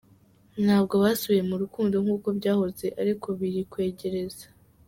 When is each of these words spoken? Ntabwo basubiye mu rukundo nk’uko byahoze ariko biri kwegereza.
Ntabwo 0.63 0.93
basubiye 1.03 1.43
mu 1.49 1.55
rukundo 1.63 1.95
nk’uko 2.03 2.27
byahoze 2.39 2.85
ariko 3.01 3.27
biri 3.39 3.61
kwegereza. 3.71 4.45